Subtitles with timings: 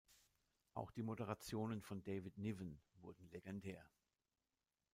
[0.73, 3.85] Auch die Moderationen von David Niven wurden legendär.